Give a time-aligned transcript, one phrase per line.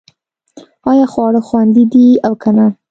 [0.89, 2.67] ایا خواړه خوندي دي او که نه